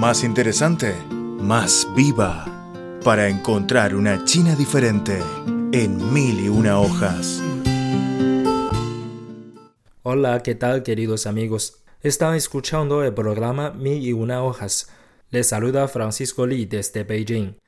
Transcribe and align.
más 0.00 0.24
interesante, 0.24 0.94
más 1.10 1.86
viva, 1.94 2.46
para 3.04 3.28
encontrar 3.28 3.94
una 3.94 4.24
China 4.24 4.56
diferente 4.56 5.18
en 5.72 6.14
mil 6.14 6.40
y 6.40 6.48
una 6.48 6.80
hojas. 6.80 7.42
Hola, 10.02 10.42
¿qué 10.42 10.54
tal 10.54 10.82
queridos 10.82 11.26
amigos? 11.26 11.82
Están 12.00 12.34
escuchando 12.34 13.04
el 13.04 13.12
programa 13.12 13.72
Mil 13.72 14.02
y 14.02 14.14
una 14.14 14.42
hojas. 14.42 14.88
Les 15.28 15.48
saluda 15.48 15.86
Francisco 15.86 16.46
Li 16.46 16.64
desde 16.64 17.04
Beijing. 17.04 17.58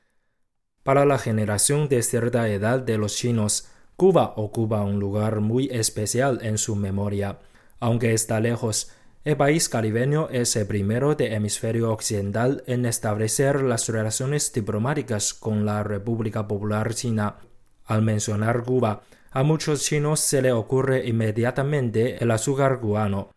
Para 0.81 1.05
la 1.05 1.19
generación 1.19 1.87
de 1.87 2.01
cierta 2.01 2.49
edad 2.49 2.79
de 2.79 2.97
los 2.97 3.15
chinos, 3.15 3.67
Cuba 3.95 4.33
ocupa 4.37 4.81
un 4.81 4.99
lugar 4.99 5.39
muy 5.39 5.69
especial 5.71 6.39
en 6.41 6.57
su 6.57 6.75
memoria. 6.75 7.37
Aunque 7.79 8.15
está 8.15 8.39
lejos, 8.39 8.89
el 9.23 9.37
país 9.37 9.69
caribeño 9.69 10.27
es 10.29 10.53
el 10.57 10.67
primero 10.67 11.15
del 11.15 11.31
hemisferio 11.31 11.93
occidental 11.93 12.61
en 12.67 12.85
establecer 12.85 13.61
las 13.61 13.87
relaciones 13.87 14.51
diplomáticas 14.51 15.33
con 15.33 15.65
la 15.65 15.81
República 15.81 16.45
Popular 16.45 16.93
China. 16.93 17.37
Al 17.85 18.01
mencionar 18.01 18.63
Cuba, 18.63 19.01
a 19.31 19.43
muchos 19.43 19.85
chinos 19.85 20.19
se 20.19 20.41
le 20.41 20.51
ocurre 20.51 21.07
inmediatamente 21.07 22.21
el 22.21 22.31
azúcar 22.31 22.81
cubano. 22.81 23.29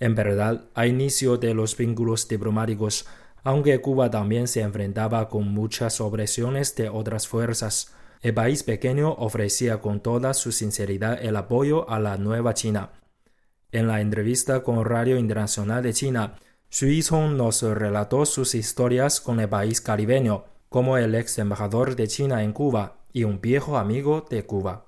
En 0.00 0.16
verdad, 0.16 0.64
a 0.74 0.86
inicio 0.88 1.36
de 1.36 1.54
los 1.54 1.76
vínculos 1.76 2.26
diplomáticos, 2.26 3.06
aunque 3.44 3.80
Cuba 3.80 4.10
también 4.10 4.48
se 4.48 4.62
enfrentaba 4.62 5.28
con 5.28 5.46
muchas 5.46 6.00
opresiones 6.00 6.74
de 6.74 6.88
otras 6.88 7.28
fuerzas, 7.28 7.94
el 8.22 8.34
país 8.34 8.64
pequeño 8.64 9.12
ofrecía 9.12 9.80
con 9.80 10.00
toda 10.00 10.34
su 10.34 10.50
sinceridad 10.50 11.24
el 11.24 11.36
apoyo 11.36 11.88
a 11.88 12.00
la 12.00 12.16
nueva 12.16 12.54
China. 12.54 12.90
En 13.70 13.86
la 13.86 14.00
entrevista 14.00 14.62
con 14.62 14.82
Radio 14.82 15.18
Internacional 15.18 15.82
de 15.82 15.92
China, 15.92 16.36
Xu 16.70 16.86
Yizhong 16.86 17.36
nos 17.36 17.60
relató 17.60 18.24
sus 18.24 18.54
historias 18.54 19.20
con 19.20 19.40
el 19.40 19.50
país 19.50 19.82
caribeño, 19.82 20.44
como 20.70 20.96
el 20.96 21.14
ex 21.14 21.36
embajador 21.38 21.94
de 21.94 22.08
China 22.08 22.42
en 22.42 22.54
Cuba 22.54 22.96
y 23.12 23.24
un 23.24 23.42
viejo 23.42 23.76
amigo 23.76 24.24
de 24.30 24.46
Cuba. 24.46 24.86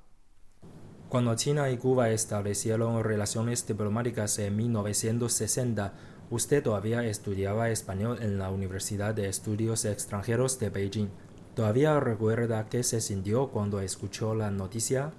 Cuando 1.11 1.35
China 1.35 1.71
y 1.71 1.77
Cuba 1.77 2.09
establecieron 2.09 3.05
relaciones 3.05 3.67
diplomáticas 3.67 4.39
en 4.39 4.57
1960, 4.57 5.93
usted 6.31 6.63
todavía 6.63 7.05
estudiaba 7.05 7.69
español 7.69 8.17
en 8.23 8.39
la 8.39 8.51
Universidad 8.51 9.15
de 9.15 9.29
Estudios 9.29 9.85
Extranjeros 9.85 10.59
de 10.59 10.71
Beijing. 10.71 11.09
¿Todavía 11.55 12.01
recuerda 12.01 12.71
qué 12.71 12.83
se 12.83 13.03
sintió 13.03 13.49
cuando 13.49 13.83
escuchó 13.83 14.35
la 14.35 14.51
noticia? 14.51 15.13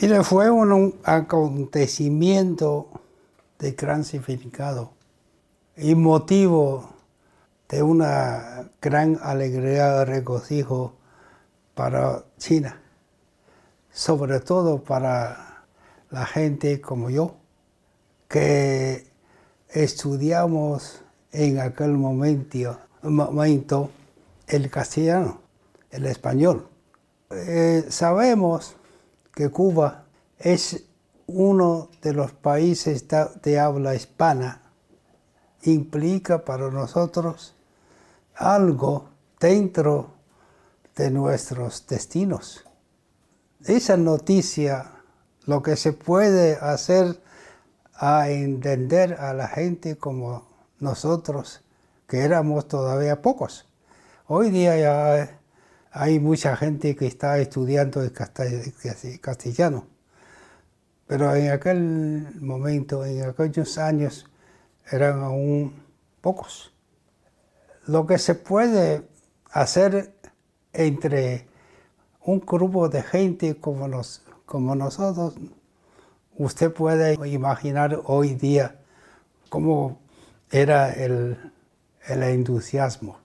Mire, 0.00 0.24
fue 0.24 0.50
un 0.50 0.96
acontecimiento 1.04 2.88
de 3.60 3.72
gran 3.72 4.02
significado 4.02 4.90
y 5.76 5.94
motivo 5.94 6.90
de 7.68 7.84
una 7.84 8.70
gran 8.82 9.20
alegría 9.22 10.04
regocijo 10.04 10.94
para 11.74 12.24
China, 12.38 12.82
sobre 13.92 14.40
todo 14.40 14.82
para 14.82 15.64
la 16.10 16.26
gente 16.26 16.80
como 16.80 17.08
yo, 17.08 17.36
que 18.26 19.06
estudiamos 19.68 21.02
en 21.30 21.60
aquel 21.60 21.92
momento, 21.92 22.80
momento 23.02 23.90
el 24.48 24.68
castellano, 24.70 25.40
el 25.90 26.06
español. 26.06 26.66
Eh, 27.30 27.86
sabemos 27.90 28.76
que 29.34 29.50
Cuba 29.50 30.04
es 30.38 30.84
uno 31.26 31.90
de 32.02 32.12
los 32.12 32.32
países 32.32 33.06
de 33.42 33.58
habla 33.58 33.94
hispana, 33.94 34.62
implica 35.62 36.44
para 36.44 36.70
nosotros 36.70 37.54
algo 38.34 39.08
dentro 39.40 40.14
de 40.96 41.10
nuestros 41.10 41.86
destinos. 41.86 42.64
Esa 43.64 43.96
noticia, 43.96 44.92
lo 45.46 45.62
que 45.62 45.76
se 45.76 45.92
puede 45.92 46.56
hacer 46.56 47.20
a 47.94 48.28
entender 48.28 49.14
a 49.14 49.32
la 49.32 49.48
gente 49.48 49.96
como 49.96 50.46
nosotros, 50.78 51.62
que 52.06 52.20
éramos 52.20 52.68
todavía 52.68 53.22
pocos. 53.22 53.66
Hoy 54.26 54.50
día 54.50 54.76
ya 54.76 55.40
hay 55.96 56.18
mucha 56.18 56.56
gente 56.56 56.96
que 56.96 57.06
está 57.06 57.38
estudiando 57.38 58.02
el 58.02 58.10
castellano, 59.20 59.86
pero 61.06 61.32
en 61.36 61.52
aquel 61.52 62.34
momento, 62.40 63.04
en 63.04 63.22
aquellos 63.22 63.78
años, 63.78 64.26
eran 64.90 65.22
aún 65.22 65.72
pocos. 66.20 66.74
Lo 67.86 68.08
que 68.08 68.18
se 68.18 68.34
puede 68.34 69.08
hacer 69.52 70.12
entre 70.72 71.46
un 72.22 72.40
grupo 72.40 72.88
de 72.88 73.02
gente 73.04 73.60
como, 73.60 73.88
como 74.46 74.74
nosotros, 74.74 75.34
usted 76.36 76.72
puede 76.72 77.14
imaginar 77.28 78.00
hoy 78.06 78.34
día 78.34 78.80
cómo 79.48 80.00
era 80.50 80.90
el, 80.92 81.52
el 82.08 82.22
entusiasmo. 82.24 83.20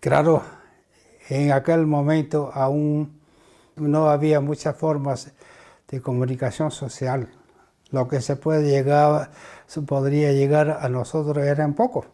Claro, 0.00 0.59
en 1.30 1.52
aquel 1.52 1.86
momento 1.86 2.50
aún 2.52 3.20
no 3.76 4.10
había 4.10 4.40
muchas 4.40 4.76
formas 4.76 5.32
de 5.88 6.00
comunicación 6.00 6.70
social. 6.70 7.28
Lo 7.90 8.08
que 8.08 8.20
se 8.20 8.36
puede 8.36 8.68
llegar, 8.68 9.30
podría 9.86 10.32
llegar 10.32 10.78
a 10.80 10.88
nosotros 10.88 11.44
eran 11.44 11.74
pocos. 11.74 12.06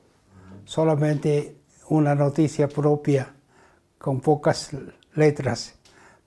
Solamente 0.64 1.56
una 1.88 2.14
noticia 2.14 2.68
propia 2.68 3.34
con 3.98 4.20
pocas 4.20 4.70
letras, 5.14 5.74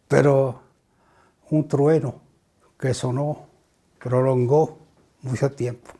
pero 0.07 0.61
un 1.51 1.67
trueno 1.67 2.22
que 2.79 2.94
sonó, 2.94 3.47
prolongó 3.99 4.79
mucho 5.22 5.51
tiempo. 5.51 5.98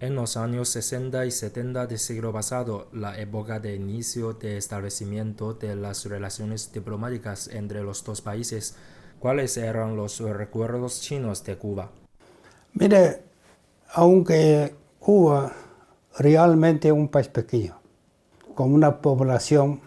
En 0.00 0.14
los 0.14 0.36
años 0.36 0.68
60 0.68 1.26
y 1.26 1.32
70 1.32 1.88
del 1.88 1.98
siglo 1.98 2.32
pasado, 2.32 2.86
la 2.92 3.18
época 3.18 3.58
de 3.58 3.74
inicio 3.74 4.32
de 4.32 4.56
establecimiento 4.56 5.54
de 5.54 5.74
las 5.74 6.04
relaciones 6.04 6.72
diplomáticas 6.72 7.48
entre 7.48 7.82
los 7.82 8.04
dos 8.04 8.20
países, 8.20 8.76
¿cuáles 9.18 9.56
eran 9.56 9.96
los 9.96 10.20
recuerdos 10.20 11.00
chinos 11.00 11.42
de 11.42 11.56
Cuba? 11.58 11.90
Mire, 12.74 13.24
aunque 13.92 14.72
Cuba 15.00 15.52
realmente 16.16 16.92
un 16.92 17.08
país 17.08 17.26
pequeño, 17.26 17.80
con 18.54 18.72
una 18.72 19.02
población 19.02 19.80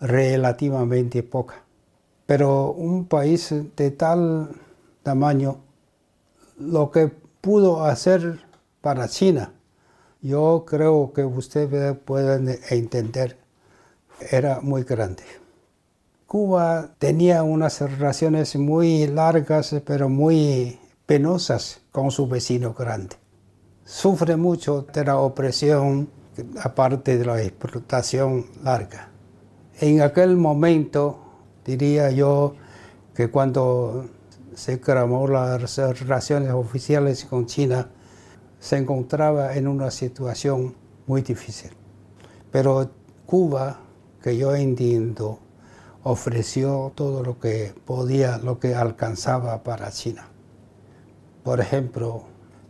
relativamente 0.00 1.22
poca, 1.22 1.62
pero 2.24 2.70
un 2.70 3.04
país 3.04 3.54
de 3.76 3.90
tal 3.90 4.48
tamaño, 5.02 5.58
lo 6.56 6.90
que 6.90 7.08
pudo 7.42 7.84
hacer 7.84 8.50
para 8.82 9.08
China. 9.08 9.54
Yo 10.20 10.64
creo 10.66 11.12
que 11.14 11.24
ustedes 11.24 11.96
pueden 11.96 12.58
entender, 12.68 13.38
era 14.30 14.60
muy 14.60 14.82
grande. 14.82 15.22
Cuba 16.26 16.94
tenía 16.98 17.42
unas 17.42 17.80
relaciones 17.80 18.56
muy 18.56 19.06
largas, 19.06 19.74
pero 19.84 20.08
muy 20.08 20.78
penosas 21.06 21.80
con 21.90 22.10
su 22.10 22.26
vecino 22.26 22.74
grande. 22.74 23.16
Sufre 23.84 24.36
mucho 24.36 24.86
de 24.92 25.04
la 25.04 25.18
opresión, 25.18 26.08
aparte 26.62 27.18
de 27.18 27.24
la 27.24 27.42
explotación 27.42 28.46
larga. 28.62 29.10
En 29.80 30.00
aquel 30.00 30.36
momento, 30.36 31.18
diría 31.64 32.10
yo, 32.10 32.54
que 33.14 33.30
cuando 33.30 34.08
se 34.54 34.80
cramó 34.80 35.26
las 35.28 35.76
relaciones 35.76 36.50
oficiales 36.52 37.24
con 37.24 37.46
China, 37.46 37.90
se 38.62 38.76
encontraba 38.76 39.56
en 39.56 39.66
una 39.66 39.90
situación 39.90 40.76
muy 41.08 41.22
difícil. 41.22 41.72
Pero 42.52 42.90
Cuba, 43.26 43.80
que 44.22 44.36
yo 44.36 44.54
entiendo, 44.54 45.40
ofreció 46.04 46.92
todo 46.94 47.24
lo 47.24 47.40
que 47.40 47.74
podía, 47.84 48.38
lo 48.38 48.60
que 48.60 48.76
alcanzaba 48.76 49.64
para 49.64 49.90
China. 49.90 50.28
Por 51.42 51.58
ejemplo, 51.58 52.22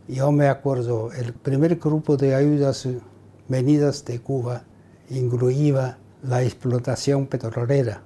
yo 0.07 0.31
me 0.31 0.47
acuerdo, 0.47 1.11
el 1.11 1.31
primer 1.31 1.75
grupo 1.75 2.17
de 2.17 2.33
ayudas 2.33 2.87
venidas 3.47 4.03
de 4.03 4.19
Cuba 4.19 4.63
incluía 5.11 5.99
la 6.23 6.41
explotación 6.41 7.27
petrolera. 7.27 8.01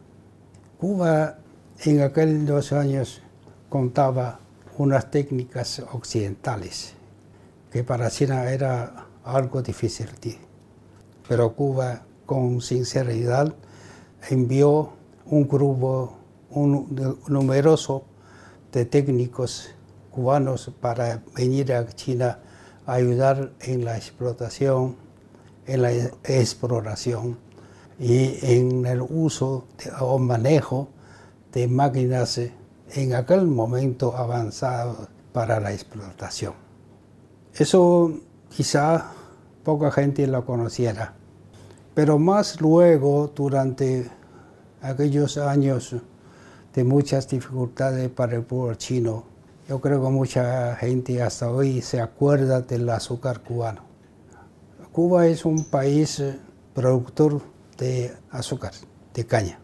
Cuba 0.77 1.37
en 1.85 2.01
aquellos 2.01 2.73
años 2.73 3.21
contaba 3.69 4.41
unas 4.77 5.09
técnicas 5.09 5.81
occidentales 5.93 6.96
para 7.83 8.09
China 8.09 8.49
era 8.51 9.07
algo 9.23 9.61
difícil. 9.61 10.09
Pero 11.27 11.53
Cuba, 11.53 12.03
con 12.25 12.61
sinceridad, 12.61 13.53
envió 14.29 14.93
un 15.25 15.47
grupo 15.47 16.17
un, 16.49 17.19
numeroso 17.27 18.03
de 18.71 18.85
técnicos 18.85 19.69
cubanos 20.11 20.71
para 20.81 21.23
venir 21.35 21.73
a 21.73 21.85
China 21.87 22.39
a 22.85 22.93
ayudar 22.93 23.51
en 23.59 23.85
la 23.85 23.97
explotación, 23.97 24.95
en 25.65 25.81
la 25.81 25.91
exploración 25.91 27.37
y 27.99 28.37
en 28.41 28.85
el 28.85 29.01
uso 29.01 29.65
o 29.99 30.17
manejo 30.19 30.89
de 31.51 31.67
máquinas 31.67 32.39
en 32.93 33.13
aquel 33.13 33.47
momento 33.47 34.15
avanzado 34.15 35.07
para 35.33 35.59
la 35.59 35.73
explotación. 35.73 36.66
Eso 37.57 38.13
quizá 38.55 39.13
poca 39.63 39.89
gente 39.89 40.27
lo 40.27 40.45
conociera, 40.45 41.15
pero 41.95 42.19
más 42.19 42.61
luego, 42.61 43.31
durante 43.35 44.11
aquellos 44.79 45.39
años 45.39 45.95
de 46.75 46.83
muchas 46.83 47.27
dificultades 47.27 48.09
para 48.09 48.35
el 48.35 48.43
pueblo 48.43 48.75
chino, 48.75 49.23
yo 49.67 49.81
creo 49.81 50.03
que 50.03 50.09
mucha 50.09 50.75
gente 50.75 51.19
hasta 51.23 51.49
hoy 51.49 51.81
se 51.81 51.99
acuerda 51.99 52.61
del 52.61 52.87
azúcar 52.89 53.41
cubano. 53.41 53.81
Cuba 54.91 55.25
es 55.25 55.43
un 55.43 55.65
país 55.65 56.23
productor 56.75 57.41
de 57.79 58.13
azúcar, 58.29 58.73
de 59.15 59.25
caña. 59.25 59.59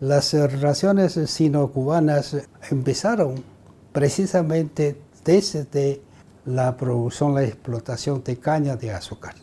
Las 0.00 0.34
relaciones 0.34 1.18
sino-cubanas 1.30 2.36
empezaron 2.70 3.42
precisamente 3.90 5.00
desde 5.24 6.02
la 6.46 6.76
producción, 6.76 7.34
la 7.34 7.44
explotación 7.44 8.22
de 8.24 8.38
caña 8.38 8.76
de 8.76 8.92
azúcar. 8.92 9.34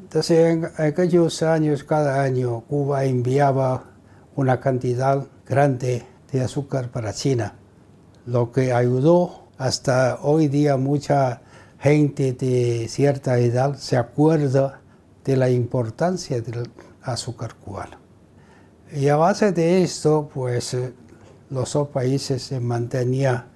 Entonces, 0.00 0.38
en 0.38 0.68
aquellos 0.78 1.42
años, 1.42 1.84
cada 1.84 2.22
año, 2.22 2.60
Cuba 2.62 3.04
enviaba 3.04 3.84
una 4.36 4.60
cantidad 4.60 5.26
grande 5.46 6.06
de 6.32 6.40
azúcar 6.42 6.90
para 6.90 7.12
China, 7.12 7.54
lo 8.26 8.52
que 8.52 8.72
ayudó 8.72 9.48
hasta 9.58 10.18
hoy 10.22 10.48
día 10.48 10.76
mucha 10.76 11.42
gente 11.78 12.32
de 12.32 12.86
cierta 12.88 13.38
edad 13.38 13.76
se 13.76 13.96
acuerda 13.96 14.80
de 15.24 15.36
la 15.36 15.50
importancia 15.50 16.40
del 16.40 16.70
azúcar 17.02 17.54
cubano. 17.54 17.96
Y 18.92 19.08
a 19.08 19.16
base 19.16 19.52
de 19.52 19.82
esto, 19.82 20.30
pues 20.32 20.76
los 21.50 21.72
dos 21.72 21.88
países 21.88 22.42
se 22.42 22.60
mantenían 22.60 23.46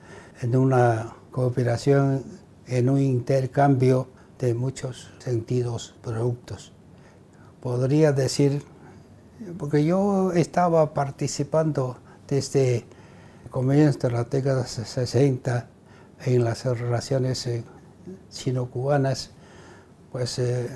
en 0.40 0.56
una 0.56 1.14
cooperación, 1.30 2.22
en 2.72 2.88
un 2.88 3.00
intercambio 3.00 4.08
de 4.38 4.54
muchos 4.54 5.10
sentidos 5.18 5.94
productos. 6.02 6.72
Podría 7.60 8.12
decir, 8.12 8.62
porque 9.58 9.84
yo 9.84 10.32
estaba 10.32 10.94
participando 10.94 11.98
desde 12.26 12.86
comienzos 13.50 14.00
de 14.00 14.10
la 14.10 14.24
década 14.24 14.66
60 14.66 15.68
en 16.24 16.44
las 16.44 16.64
relaciones 16.64 17.46
eh, 17.46 17.62
chino-cubanas, 18.30 19.32
pues 20.10 20.38
eh, 20.38 20.70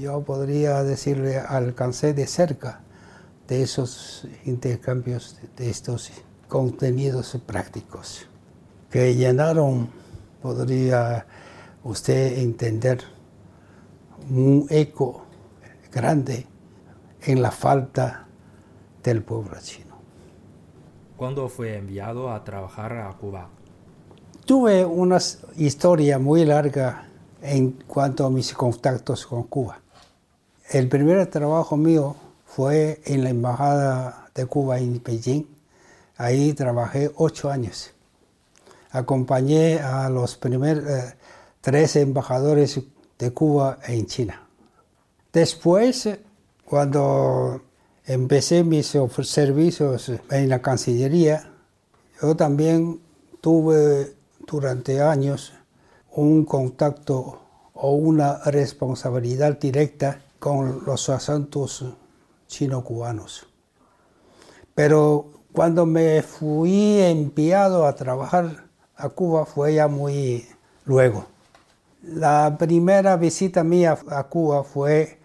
yo 0.00 0.22
podría 0.22 0.82
decirle, 0.82 1.38
alcancé 1.38 2.14
de 2.14 2.26
cerca 2.26 2.80
de 3.46 3.62
esos 3.62 4.26
intercambios, 4.44 5.38
de 5.56 5.70
estos 5.70 6.10
contenidos 6.48 7.38
prácticos, 7.46 8.26
que 8.90 9.14
llenaron, 9.14 10.01
podría 10.42 11.24
usted 11.84 12.38
entender, 12.38 13.02
un 14.30 14.66
eco 14.70 15.24
grande 15.92 16.46
en 17.22 17.42
la 17.42 17.50
falta 17.50 18.26
del 19.02 19.22
pueblo 19.22 19.56
chino. 19.60 19.96
¿Cuándo 21.16 21.48
fue 21.48 21.76
enviado 21.76 22.30
a 22.30 22.42
trabajar 22.42 22.92
a 22.98 23.12
Cuba? 23.12 23.48
Tuve 24.44 24.84
una 24.84 25.18
historia 25.56 26.18
muy 26.18 26.44
larga 26.44 27.06
en 27.40 27.72
cuanto 27.86 28.26
a 28.26 28.30
mis 28.30 28.52
contactos 28.52 29.26
con 29.26 29.44
Cuba. 29.44 29.80
El 30.70 30.88
primer 30.88 31.24
trabajo 31.28 31.76
mío 31.76 32.16
fue 32.44 33.00
en 33.04 33.24
la 33.24 33.30
Embajada 33.30 34.30
de 34.34 34.46
Cuba 34.46 34.78
en 34.78 35.02
Beijing. 35.02 35.44
Ahí 36.16 36.52
trabajé 36.54 37.10
ocho 37.16 37.50
años. 37.50 37.92
Acompañé 38.92 39.80
a 39.80 40.08
los 40.08 40.36
primeros 40.36 40.84
eh, 40.88 41.14
tres 41.60 41.96
embajadores 41.96 42.80
de 43.18 43.32
Cuba 43.32 43.78
en 43.86 44.06
China. 44.06 44.46
Después, 45.32 46.08
cuando 46.64 47.62
empecé 48.04 48.64
mis 48.64 48.96
servicios 49.24 50.12
en 50.30 50.48
la 50.48 50.60
Cancillería, 50.60 51.52
yo 52.20 52.36
también 52.36 53.00
tuve 53.40 54.14
durante 54.46 55.00
años 55.00 55.52
un 56.10 56.44
contacto 56.44 57.40
o 57.74 57.92
una 57.92 58.38
responsabilidad 58.44 59.58
directa 59.58 60.20
con 60.38 60.84
los 60.84 61.08
asuntos 61.08 61.84
chino-cubanos. 62.46 63.46
Pero 64.74 65.30
cuando 65.52 65.86
me 65.86 66.22
fui 66.22 67.00
enviado 67.00 67.86
a 67.86 67.94
trabajar 67.94 68.61
a 68.96 69.08
Cuba 69.08 69.46
fue 69.46 69.74
ya 69.74 69.88
muy 69.88 70.46
luego. 70.84 71.26
La 72.02 72.56
primera 72.58 73.16
visita 73.16 73.62
mía 73.62 73.96
a 74.08 74.24
Cuba 74.24 74.64
fue 74.64 75.20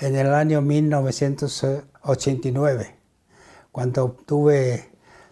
en 0.00 0.16
el 0.16 0.34
año 0.34 0.60
1989, 0.60 2.94
cuando 3.72 4.10
tuve 4.26 4.90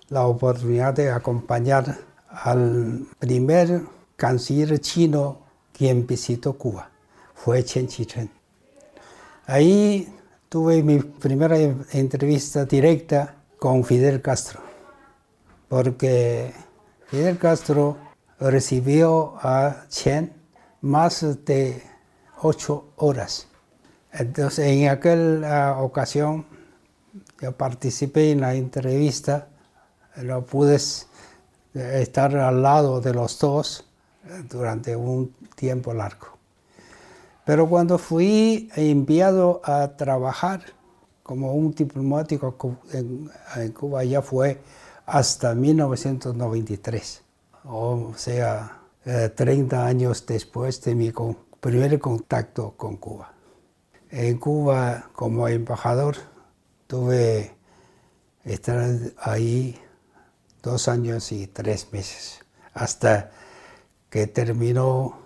la 0.08 0.26
oportunidad 0.26 0.94
de 0.94 1.10
acompañar 1.10 1.98
al 2.28 3.06
primer 3.18 3.82
canciller 4.16 4.80
chino 4.80 5.42
quien 5.72 6.06
visitó 6.06 6.54
Cuba. 6.54 6.90
Fue 7.34 7.62
Chen 7.64 7.88
Chichen. 7.88 8.30
Ahí 9.46 10.08
tuve 10.48 10.82
mi 10.82 11.00
primera 11.00 11.58
entrevista 11.92 12.64
directa 12.64 13.34
con 13.58 13.84
Fidel 13.84 14.22
Castro, 14.22 14.60
porque 15.68 16.54
Fidel 17.06 17.38
Castro 17.38 17.96
recibió 18.40 19.34
a 19.40 19.86
Chen 19.88 20.32
más 20.80 21.24
de 21.44 21.82
ocho 22.42 22.92
horas. 22.96 23.48
Entonces, 24.12 24.66
en 24.66 24.88
aquella 24.88 25.78
ocasión, 25.78 26.46
yo 27.40 27.52
participé 27.52 28.32
en 28.32 28.40
la 28.40 28.54
entrevista, 28.54 29.48
no 30.16 30.42
pude 30.42 30.78
estar 31.74 32.36
al 32.36 32.62
lado 32.62 33.00
de 33.00 33.14
los 33.14 33.38
dos 33.38 33.84
durante 34.48 34.96
un 34.96 35.34
tiempo 35.54 35.92
largo. 35.94 36.36
Pero 37.44 37.68
cuando 37.68 37.98
fui 37.98 38.68
enviado 38.74 39.60
a 39.64 39.96
trabajar 39.96 40.62
como 41.22 41.54
un 41.54 41.72
diplomático 41.72 42.56
en, 42.92 43.30
Cuba 43.72 44.02
ya 44.02 44.22
fue 44.22 44.60
hasta 45.06 45.54
1993, 45.54 47.22
o 47.64 48.12
sea, 48.16 48.80
30 49.04 49.76
eh, 49.76 49.88
años 49.88 50.26
después 50.26 50.82
de 50.82 50.96
mi 50.96 51.12
primer 51.60 51.98
contacto 52.00 52.74
con 52.76 52.96
Cuba. 52.96 53.32
En 54.10 54.38
Cuba, 54.38 55.10
como 55.14 55.46
embajador, 55.48 56.16
tuve 56.88 57.54
estar 58.44 58.98
ahí 59.18 59.80
dos 60.62 60.88
años 60.88 61.30
y 61.30 61.46
tres 61.46 61.92
meses, 61.92 62.40
hasta 62.74 63.30
que 64.10 64.26
terminó 64.26 65.18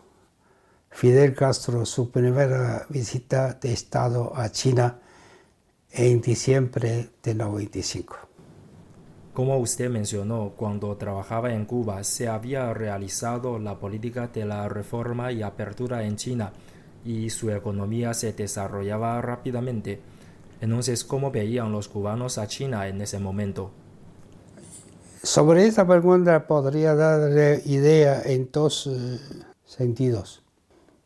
Fidel 0.90 1.34
Castro 1.34 1.86
su 1.86 2.10
primera 2.10 2.84
visita 2.90 3.54
de 3.54 3.72
Estado 3.72 4.32
a 4.36 4.50
China 4.50 4.98
en 5.90 6.20
diciembre 6.20 7.10
de 7.22 7.34
95. 7.34 8.29
Como 9.40 9.56
usted 9.56 9.88
mencionó, 9.88 10.52
cuando 10.54 10.94
trabajaba 10.98 11.54
en 11.54 11.64
Cuba 11.64 12.04
se 12.04 12.28
había 12.28 12.74
realizado 12.74 13.58
la 13.58 13.78
política 13.78 14.26
de 14.28 14.44
la 14.44 14.68
reforma 14.68 15.32
y 15.32 15.40
apertura 15.40 16.04
en 16.04 16.16
China 16.16 16.52
y 17.06 17.30
su 17.30 17.50
economía 17.50 18.12
se 18.12 18.34
desarrollaba 18.34 19.18
rápidamente. 19.22 19.98
Entonces, 20.60 21.04
¿cómo 21.04 21.30
veían 21.30 21.72
los 21.72 21.88
cubanos 21.88 22.36
a 22.36 22.48
China 22.48 22.86
en 22.86 23.00
ese 23.00 23.18
momento? 23.18 23.70
Sobre 25.22 25.66
esta 25.66 25.86
pregunta 25.86 26.46
podría 26.46 26.94
darle 26.94 27.62
idea 27.64 28.20
en 28.20 28.50
dos 28.52 28.88
eh, 28.88 29.18
sentidos. 29.64 30.42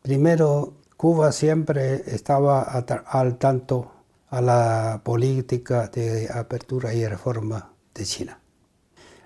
Primero, 0.01 0.73
Cuba 0.97 1.31
siempre 1.31 2.03
estaba 2.05 2.63
al 2.63 3.37
tanto 3.37 3.93
a 4.29 4.41
la 4.41 4.99
política 5.05 5.87
de 5.87 6.27
apertura 6.29 6.93
y 6.93 7.07
reforma 7.07 7.71
de 7.95 8.05
China. 8.05 8.39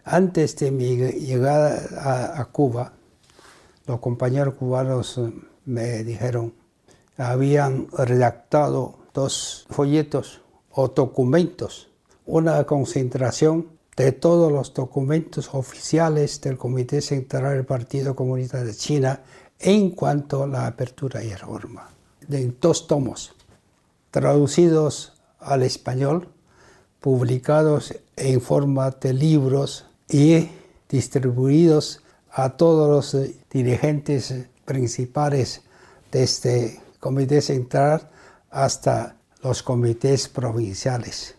Antes 0.05 0.55
de 0.55 0.71
mi 0.71 0.95
llegada 0.95 2.39
a, 2.39 2.45
Cuba, 2.45 2.93
los 3.85 3.99
compañeros 3.99 4.53
cubanos 4.53 5.19
me 5.65 6.03
dijeron, 6.03 6.53
habían 7.17 7.87
redactado 7.91 8.99
dos 9.13 9.67
folletos 9.69 10.41
o 10.71 10.87
documentos, 10.87 11.89
una 12.25 12.63
concentración 12.63 13.67
de 13.97 14.13
todos 14.13 14.51
los 14.51 14.73
documentos 14.73 15.49
oficiales 15.53 16.39
del 16.39 16.57
Comité 16.57 17.01
Central 17.01 17.55
del 17.55 17.65
Partido 17.65 18.15
Comunista 18.15 18.63
de 18.63 18.73
China 18.73 19.21
en 19.59 19.91
cuanto 19.91 20.43
a 20.43 20.47
la 20.47 20.67
apertura 20.67 21.23
y 21.23 21.33
reforma. 21.33 21.89
de 22.27 22.53
dos 22.61 22.87
tomos, 22.87 23.33
traducidos 24.11 25.13
al 25.39 25.63
español, 25.63 26.29
publicados 26.99 27.95
en 28.15 28.41
forma 28.41 28.91
de 28.91 29.13
libros 29.13 29.85
y 30.09 30.49
distribuidos 30.89 32.01
a 32.31 32.51
todos 32.57 32.89
los 32.89 33.31
dirigentes 33.49 34.33
principales 34.65 35.61
de 36.11 36.23
este 36.23 36.81
comité 36.99 37.41
central 37.41 38.09
hasta 38.49 39.15
los 39.41 39.63
comités 39.63 40.27
provinciales. 40.27 41.35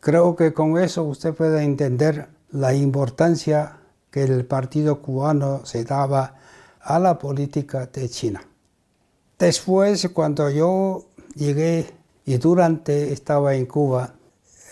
Creo 0.00 0.36
que 0.36 0.52
con 0.52 0.78
eso 0.78 1.04
usted 1.04 1.34
puede 1.34 1.62
entender 1.62 2.28
la 2.50 2.74
importancia 2.74 3.78
que 4.10 4.22
el 4.22 4.44
partido 4.44 5.00
cubano 5.00 5.64
se 5.64 5.84
daba 5.84 6.34
a 6.80 6.98
la 6.98 7.18
política 7.18 7.86
de 7.86 8.08
China. 8.08 8.42
Después, 9.38 10.08
cuando 10.12 10.50
yo 10.50 11.06
llegué 11.34 11.90
y 12.24 12.36
durante 12.36 13.12
estaba 13.12 13.54
en 13.54 13.66
Cuba, 13.66 14.14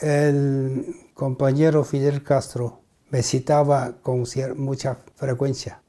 el 0.02 1.10
compañero 1.14 1.84
Fidel 1.84 2.22
Castro 2.22 2.80
me 3.10 3.22
citaba 3.22 3.94
con 4.02 4.24
mucha 4.56 4.98
frecuencia 5.14 5.80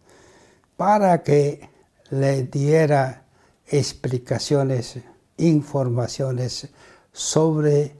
para 0.77 1.23
que 1.23 1.69
le 2.11 2.43
diera 2.43 3.25
explicaciones, 3.65 4.99
informaciones 5.37 6.69
sobre 7.11 7.95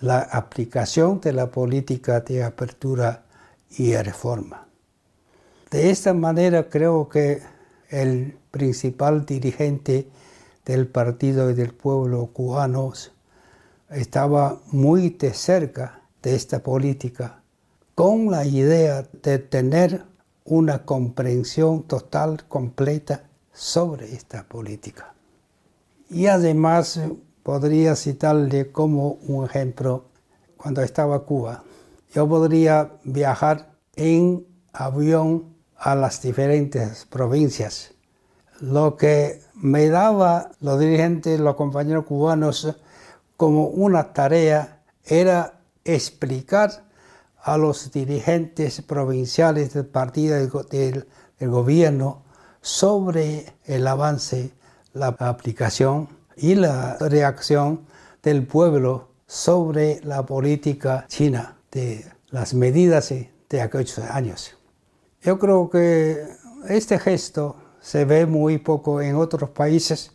la 0.00 0.20
aplicación 0.20 1.20
de 1.20 1.34
la 1.34 1.50
política 1.50 2.20
de 2.20 2.42
apertura 2.42 3.26
y 3.76 3.94
reforma. 3.96 4.66
De 5.70 5.90
esta 5.90 6.14
manera 6.14 6.70
creo 6.70 7.08
que 7.08 7.42
el 7.90 8.38
principal 8.50 9.26
dirigente 9.26 10.08
del 10.64 10.86
Partido 10.86 11.50
y 11.50 11.54
del 11.54 11.74
Pueblo 11.74 12.30
cubanos 12.32 13.12
estaba 13.90 14.60
muy 14.70 15.16
cerca 15.32 16.02
de 16.22 16.34
esta 16.34 16.60
política 16.60 17.42
con 17.94 18.30
la 18.30 18.44
idea 18.44 19.04
de 19.22 19.38
tener 19.38 20.04
una 20.44 20.84
comprensión 20.84 21.82
total, 21.82 22.44
completa 22.48 23.24
sobre 23.52 24.14
esta 24.14 24.44
política. 24.44 25.12
Y 26.08 26.26
además 26.26 27.00
podría 27.42 27.96
citarle 27.96 28.72
como 28.72 29.18
un 29.26 29.44
ejemplo, 29.44 30.04
cuando 30.56 30.82
estaba 30.82 31.16
en 31.16 31.22
Cuba, 31.22 31.62
yo 32.14 32.28
podría 32.28 32.92
viajar 33.04 33.70
en 33.96 34.46
avión 34.72 35.54
a 35.76 35.94
las 35.94 36.22
diferentes 36.22 37.06
provincias, 37.06 37.92
lo 38.60 38.96
que 38.96 39.40
me 39.54 39.88
daba 39.88 40.50
los 40.60 40.78
dirigentes, 40.78 41.40
los 41.40 41.54
compañeros 41.54 42.04
cubanos, 42.04 42.76
como 43.40 43.68
una 43.68 44.12
tarea 44.12 44.82
era 45.02 45.62
explicar 45.82 46.84
a 47.42 47.56
los 47.56 47.90
dirigentes 47.90 48.82
provinciales 48.82 49.72
del 49.72 49.86
partido 49.86 50.36
del, 50.68 51.06
gobierno 51.40 52.22
sobre 52.60 53.54
el 53.64 53.86
avance, 53.86 54.50
la 54.92 55.16
aplicación 55.18 56.10
y 56.36 56.54
la 56.54 56.98
reacción 56.98 57.86
del 58.22 58.46
pueblo 58.46 59.08
sobre 59.26 60.02
la 60.04 60.26
política 60.26 61.06
china, 61.08 61.56
de 61.72 62.04
las 62.28 62.52
medidas 62.52 63.08
de 63.08 63.62
aquellos 63.62 64.00
años. 64.00 64.54
Yo 65.22 65.38
creo 65.38 65.70
que 65.70 66.26
este 66.68 66.98
gesto 66.98 67.56
se 67.80 68.04
ve 68.04 68.26
muy 68.26 68.58
poco 68.58 69.00
en 69.00 69.16
otros 69.16 69.48
países, 69.48 70.10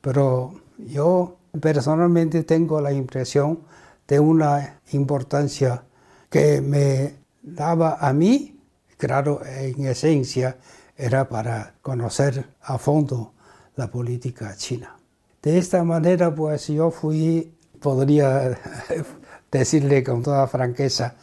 pero 0.00 0.54
yo 0.78 1.37
personalmente 1.60 2.42
tengo 2.44 2.80
la 2.80 2.92
impresión 2.92 3.60
de 4.06 4.20
una 4.20 4.80
importancia 4.92 5.82
que 6.30 6.60
me 6.60 7.14
daba 7.42 7.96
a 8.00 8.12
mí, 8.12 8.60
claro, 8.96 9.40
en 9.44 9.86
esencia 9.86 10.56
era 10.96 11.28
para 11.28 11.74
conocer 11.82 12.48
a 12.62 12.78
fondo 12.78 13.32
la 13.76 13.88
política 13.90 14.54
china. 14.56 14.96
De 15.42 15.58
esta 15.58 15.84
manera, 15.84 16.34
pues 16.34 16.66
yo 16.66 16.90
fui, 16.90 17.54
podría 17.80 18.58
decirle 19.52 20.02
con 20.02 20.22
toda 20.22 20.48
franqueza, 20.48 21.14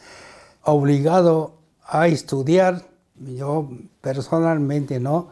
obligado 0.62 1.58
a 1.84 2.08
estudiar, 2.08 2.82
yo 3.16 3.68
personalmente 4.00 4.98
no, 4.98 5.28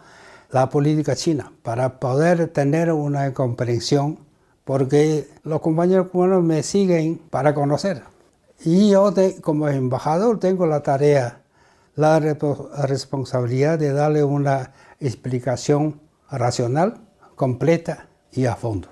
la 0.51 0.69
política 0.69 1.17
china 1.17 1.53
para 1.63 1.99
poder 1.99 2.49
tener 2.49 2.93
una 2.93 3.33
comprensión, 3.33 4.19
porque 4.65 5.29
los 5.43 5.61
compañeros 5.61 6.09
cubanos 6.09 6.43
me 6.43 6.63
siguen 6.63 7.19
para 7.31 7.55
conocer. 7.55 8.03
Y 8.65 8.91
yo 8.91 9.13
como 9.43 9.69
embajador 9.69 10.39
tengo 10.39 10.67
la 10.67 10.83
tarea, 10.83 11.43
la 11.97 12.19
responsabilidad 12.19 13.79
de 13.79 13.93
darle 13.93 14.25
una 14.25 14.73
explicación 15.01 16.01
racional, 16.31 17.01
completa 17.37 18.09
y 18.33 18.47
a 18.47 18.57
fondo. 18.57 18.89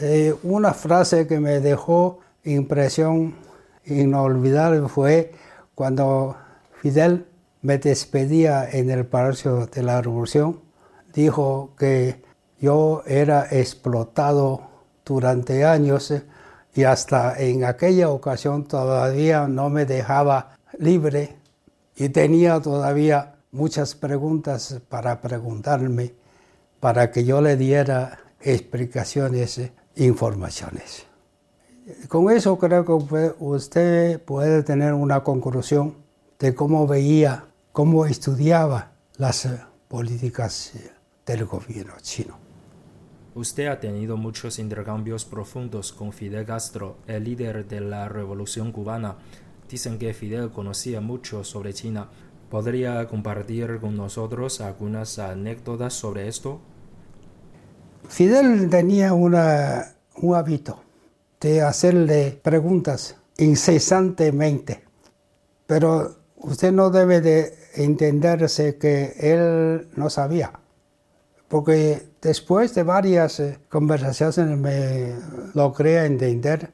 Eh, 0.00 0.34
una 0.42 0.72
frase 0.72 1.26
que 1.26 1.40
me 1.40 1.60
dejó 1.60 2.20
impresión 2.44 3.34
inolvidable 3.84 4.88
fue 4.88 5.32
cuando 5.74 6.36
Fidel 6.80 7.26
me 7.62 7.78
despedía 7.78 8.68
en 8.68 8.90
el 8.90 9.06
Palacio 9.06 9.66
de 9.66 9.82
la 9.82 10.00
Revolución 10.00 10.60
dijo 11.16 11.70
que 11.78 12.22
yo 12.60 13.02
era 13.06 13.46
explotado 13.50 14.75
durante 15.06 15.64
años 15.64 16.12
y 16.74 16.84
hasta 16.84 17.40
en 17.40 17.64
aquella 17.64 18.10
ocasión 18.10 18.64
todavía 18.64 19.46
no 19.46 19.70
me 19.70 19.86
dejaba 19.86 20.56
libre 20.78 21.36
y 21.94 22.08
tenía 22.10 22.60
todavía 22.60 23.36
muchas 23.52 23.94
preguntas 23.94 24.80
para 24.88 25.20
preguntarme 25.22 26.14
para 26.80 27.10
que 27.10 27.24
yo 27.24 27.40
le 27.40 27.56
diera 27.56 28.18
explicaciones, 28.40 29.70
informaciones. 29.94 31.06
Con 32.08 32.30
eso 32.30 32.58
creo 32.58 32.84
que 32.84 33.34
usted 33.38 34.20
puede 34.20 34.62
tener 34.64 34.92
una 34.92 35.22
conclusión 35.22 35.94
de 36.38 36.54
cómo 36.54 36.86
veía, 36.86 37.46
cómo 37.72 38.06
estudiaba 38.06 38.92
las 39.16 39.48
políticas 39.88 40.72
del 41.24 41.46
gobierno 41.46 41.94
chino. 42.02 42.45
Usted 43.36 43.66
ha 43.66 43.78
tenido 43.78 44.16
muchos 44.16 44.58
intercambios 44.58 45.26
profundos 45.26 45.92
con 45.92 46.14
Fidel 46.14 46.46
Castro, 46.46 46.96
el 47.06 47.24
líder 47.24 47.68
de 47.68 47.82
la 47.82 48.08
Revolución 48.08 48.72
cubana. 48.72 49.16
Dicen 49.68 49.98
que 49.98 50.14
Fidel 50.14 50.50
conocía 50.50 51.02
mucho 51.02 51.44
sobre 51.44 51.74
China. 51.74 52.08
¿Podría 52.48 53.06
compartir 53.06 53.78
con 53.78 53.94
nosotros 53.94 54.62
algunas 54.62 55.18
anécdotas 55.18 55.92
sobre 55.92 56.28
esto? 56.28 56.62
Fidel 58.08 58.70
tenía 58.70 59.12
un 59.12 59.34
hábito 59.34 60.80
de 61.38 61.60
hacerle 61.60 62.40
preguntas 62.42 63.16
incesantemente, 63.36 64.82
pero 65.66 66.20
usted 66.36 66.72
no 66.72 66.88
debe 66.88 67.20
de 67.20 67.52
entenderse 67.74 68.78
que 68.78 69.12
él 69.18 69.88
no 69.94 70.08
sabía 70.08 70.58
porque 71.48 72.08
después 72.20 72.74
de 72.74 72.82
varias 72.82 73.40
eh, 73.40 73.58
conversaciones 73.68 74.58
me 74.58 75.14
logré 75.54 76.04
entender, 76.04 76.72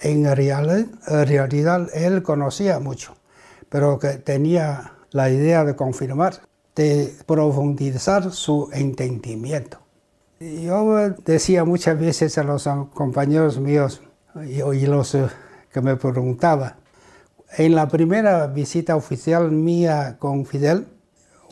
en 0.00 0.24
realidad, 0.24 1.88
él 1.94 2.22
conocía 2.22 2.78
mucho, 2.80 3.16
pero 3.68 3.98
que 3.98 4.14
tenía 4.18 4.92
la 5.10 5.30
idea 5.30 5.64
de 5.64 5.76
confirmar, 5.76 6.40
de 6.74 7.14
profundizar 7.26 8.32
su 8.32 8.68
entendimiento. 8.72 9.78
Yo 10.40 11.10
decía 11.24 11.64
muchas 11.64 11.98
veces 11.98 12.36
a 12.36 12.42
los 12.42 12.68
compañeros 12.92 13.58
míos 13.58 14.02
y, 14.46 14.86
los 14.86 15.14
eh, 15.14 15.26
que 15.72 15.80
me 15.80 15.96
preguntaban, 15.96 16.74
en 17.56 17.74
la 17.74 17.88
primera 17.88 18.48
visita 18.48 18.96
oficial 18.96 19.52
mía 19.52 20.16
con 20.18 20.44
Fidel, 20.44 20.86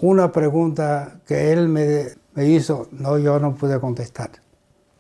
una 0.01 0.33
pregunta 0.33 1.21
que 1.27 1.53
él 1.53 1.69
me 1.69 2.22
me 2.35 2.47
hizo, 2.47 2.89
no, 2.93 3.19
yo 3.19 3.39
no 3.39 3.55
pude 3.55 3.79
contestar. 3.81 4.31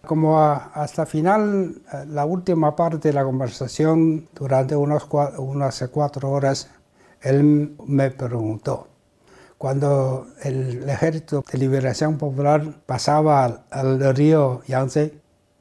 Como 0.05 0.41
hasta 0.41 1.07
final, 1.07 1.77
eh, 1.93 2.05
la 2.09 2.25
última 2.25 2.75
parte 2.75 3.09
de 3.09 3.15
la 3.15 3.25
conversación, 3.25 4.29
durante 4.35 4.75
unos 4.75 5.07
unas 5.39 5.85
cuatro 5.93 6.31
horas, 6.31 6.69
él 7.21 7.77
me 7.87 8.11
preguntó, 8.11 8.89
cuando 9.59 10.27
el 10.43 10.89
Ejército 10.89 11.45
de 11.51 11.59
Liberación 11.59 12.19
Popular 12.19 12.81
pasaba 12.85 13.65
al, 13.71 14.17
río 14.17 14.63
Yangtze, 14.67 15.15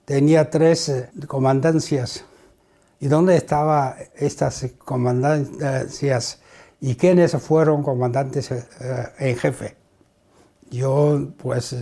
tenía 0.05 0.49
tres 0.49 0.89
eh, 0.89 1.09
comandancias. 1.27 2.25
¿Y 2.99 3.07
dónde 3.07 3.35
estaban 3.35 3.93
estas 4.15 4.65
comandancias? 4.79 6.39
¿Y 6.79 6.95
quiénes 6.95 7.33
fueron 7.33 7.83
comandantes 7.83 8.51
eh, 8.51 8.63
en 9.19 9.37
jefe? 9.37 9.80
Yo 10.71 11.27
pues 11.37 11.75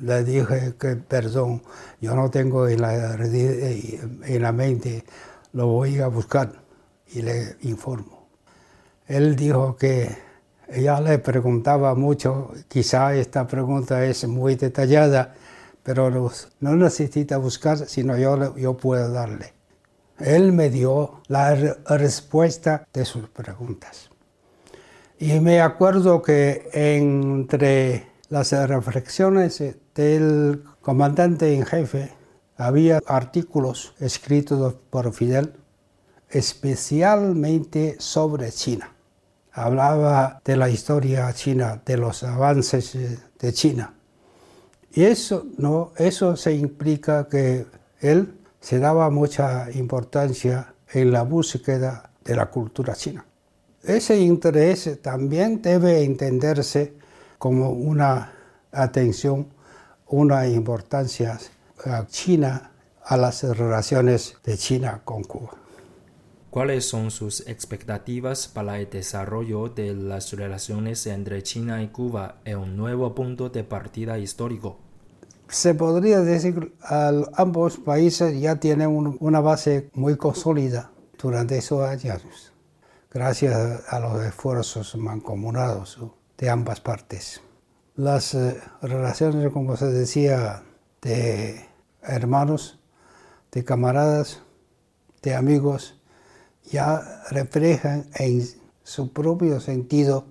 Le 0.00 0.24
dije 0.24 0.74
que, 0.78 0.96
perdón, 0.96 1.60
yo 2.00 2.14
no 2.14 2.30
tengo 2.30 2.68
en 2.68 2.80
la, 2.80 3.14
en 3.14 4.42
la 4.42 4.52
mente, 4.52 5.04
lo 5.52 5.66
voy 5.66 5.98
a 5.98 6.06
buscar 6.06 6.52
y 7.12 7.20
le 7.22 7.56
informo. 7.62 8.28
Él 9.06 9.36
dijo 9.36 9.76
que 9.76 10.16
ella 10.68 11.00
le 11.00 11.18
preguntaba 11.18 11.94
mucho, 11.94 12.52
quizá 12.68 13.14
esta 13.14 13.46
pregunta 13.46 14.04
es 14.06 14.26
muy 14.26 14.54
detallada, 14.54 15.34
pero 15.82 16.30
no 16.60 16.76
necesita 16.76 17.36
buscar, 17.36 17.76
sino 17.88 18.16
yo, 18.16 18.56
yo 18.56 18.76
puedo 18.76 19.12
darle. 19.12 19.52
Él 20.18 20.52
me 20.52 20.70
dio 20.70 21.20
la 21.26 21.54
respuesta 21.86 22.86
de 22.94 23.04
sus 23.04 23.28
preguntas. 23.28 24.08
Y 25.18 25.40
me 25.40 25.60
acuerdo 25.60 26.22
que 26.22 26.68
entre 26.72 28.11
las 28.32 28.50
reflexiones 28.50 29.62
del 29.94 30.64
comandante 30.80 31.54
en 31.54 31.66
jefe 31.66 32.12
había 32.56 32.98
artículos 33.06 33.94
escritos 34.00 34.74
por 34.88 35.12
Fidel 35.12 35.52
especialmente 36.30 37.96
sobre 37.98 38.50
China. 38.50 38.90
Hablaba 39.52 40.40
de 40.46 40.56
la 40.56 40.70
historia 40.70 41.30
china, 41.34 41.82
de 41.84 41.98
los 41.98 42.22
avances 42.22 42.96
de 43.38 43.52
China. 43.52 43.92
Y 44.94 45.04
eso, 45.04 45.44
no, 45.58 45.92
eso 45.98 46.34
se 46.34 46.54
implica 46.54 47.28
que 47.28 47.66
él 48.00 48.32
se 48.62 48.78
daba 48.78 49.10
mucha 49.10 49.70
importancia 49.72 50.72
en 50.90 51.12
la 51.12 51.22
búsqueda 51.22 52.10
de 52.24 52.34
la 52.34 52.46
cultura 52.46 52.94
china. 52.94 53.26
Ese 53.82 54.18
interés 54.18 55.02
también 55.02 55.60
debe 55.60 56.02
entenderse 56.02 57.01
como 57.42 57.70
una 57.70 58.34
atención, 58.70 59.48
una 60.06 60.46
importancia 60.46 61.40
a 61.84 62.06
China, 62.06 62.70
a 63.04 63.16
las 63.16 63.42
relaciones 63.42 64.36
de 64.44 64.56
China 64.56 65.00
con 65.04 65.24
Cuba. 65.24 65.50
¿Cuáles 66.50 66.88
son 66.88 67.10
sus 67.10 67.40
expectativas 67.48 68.46
para 68.46 68.78
el 68.78 68.88
desarrollo 68.88 69.68
de 69.68 69.92
las 69.92 70.32
relaciones 70.34 71.04
entre 71.08 71.42
China 71.42 71.82
y 71.82 71.88
Cuba 71.88 72.36
en 72.44 72.58
un 72.58 72.76
nuevo 72.76 73.12
punto 73.12 73.48
de 73.48 73.64
partida 73.64 74.20
histórico? 74.20 74.78
Se 75.48 75.74
podría 75.74 76.20
decir 76.20 76.54
que 76.54 77.24
ambos 77.34 77.78
países 77.78 78.40
ya 78.40 78.60
tienen 78.60 79.16
una 79.18 79.40
base 79.40 79.90
muy 79.94 80.16
consolida 80.16 80.92
durante 81.20 81.58
esos 81.58 81.82
años, 81.82 82.52
gracias 83.10 83.82
a 83.88 83.98
los 83.98 84.22
esfuerzos 84.22 84.94
mancomunados 84.94 85.98
de 86.38 86.50
ambas 86.50 86.80
partes. 86.80 87.40
Las 87.94 88.34
eh, 88.34 88.60
relaciones, 88.80 89.52
como 89.52 89.76
se 89.76 89.86
decía, 89.86 90.62
de 91.02 91.66
hermanos, 92.02 92.78
de 93.50 93.64
camaradas, 93.64 94.42
de 95.22 95.34
amigos, 95.34 96.00
ya 96.70 97.22
reflejan 97.30 98.08
en 98.14 98.46
su 98.82 99.12
propio 99.12 99.60
sentido 99.60 100.26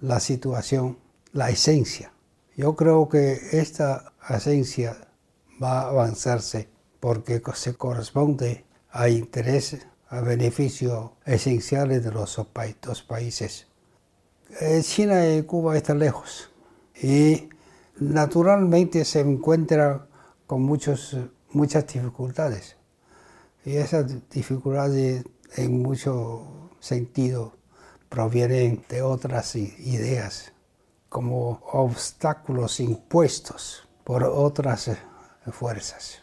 la 0.00 0.20
situación, 0.20 0.98
la 1.32 1.50
esencia. 1.50 2.12
Yo 2.56 2.74
creo 2.76 3.08
que 3.08 3.38
esta 3.52 4.12
esencia 4.28 4.96
va 5.62 5.82
a 5.82 5.88
avanzarse 5.88 6.68
porque 7.00 7.42
se 7.54 7.74
corresponde 7.74 8.64
a 8.90 9.08
intereses, 9.08 9.86
a 10.08 10.20
beneficios 10.20 11.10
esenciales 11.24 12.04
de 12.04 12.12
los 12.12 12.40
dos 12.80 13.02
países. 13.02 13.66
Eh, 14.60 14.80
China 14.82 15.28
y 15.28 15.42
Cuba 15.42 15.76
están 15.76 15.98
lejos 15.98 16.50
y 17.02 17.48
naturalmente 17.98 19.04
se 19.04 19.20
encuentran 19.20 20.06
con 20.46 20.62
muchos, 20.62 21.16
muchas 21.50 21.86
dificultades. 21.86 22.76
Y 23.64 23.76
esas 23.76 24.06
dificultades 24.30 25.24
en 25.56 25.82
mucho 25.82 26.70
sentido 26.78 27.52
provienen 28.08 28.84
de 28.88 29.02
otras 29.02 29.56
ideas, 29.56 30.52
como 31.08 31.60
obstáculos 31.72 32.78
impuestos 32.80 33.88
por 34.04 34.22
otras 34.24 34.90
fuerzas. 35.50 36.20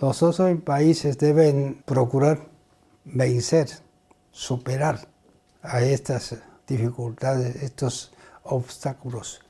Los 0.00 0.22
otros 0.22 0.60
países 0.60 1.16
deben 1.16 1.82
procurar 1.86 2.48
vencer, 3.04 3.68
superar 4.30 5.08
a 5.62 5.80
estas 5.80 6.36
dificultades, 6.66 7.62
estos 7.62 8.12
obstáculos, 8.42 9.40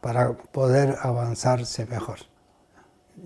para 0.00 0.32
poder 0.32 0.96
avanzarse 1.00 1.86
mejor. 1.86 2.18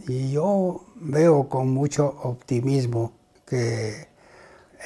Y 0.09 0.33
yo 0.33 0.85
veo 0.97 1.49
con 1.49 1.69
mucho 1.69 2.07
optimismo 2.23 3.13
que 3.47 4.09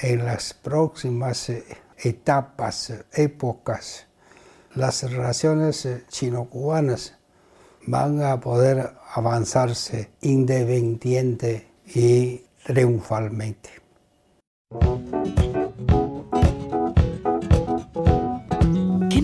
en 0.02 0.24
las 0.24 0.54
próximas 0.54 1.48
eh, 1.48 1.64
etapas, 1.98 2.92
épocas, 3.12 4.06
las 4.74 5.02
relaciones 5.02 5.84
eh, 5.86 6.04
chino-cubanas 6.08 7.14
van 7.86 8.22
a 8.22 8.40
poder 8.40 8.92
avanzarse 9.14 10.10
independiente 10.20 11.68
y 11.86 12.44
triunfalmente. 12.64 13.70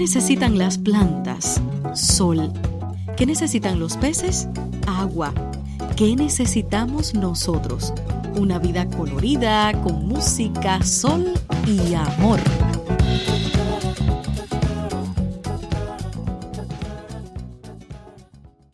Necesitan 0.06 0.56
las 0.56 0.78
plantas? 0.78 1.60
Sol. 1.92 2.52
¿Qué 3.16 3.26
necesitan 3.26 3.80
los 3.80 3.96
peces? 3.96 4.46
Agua. 4.86 5.34
¿Qué 5.96 6.14
necesitamos 6.14 7.12
nosotros? 7.12 7.92
Una 8.36 8.60
vida 8.60 8.88
colorida, 8.88 9.72
con 9.82 10.06
música, 10.06 10.80
sol 10.84 11.34
y 11.66 11.94
amor. 11.94 12.38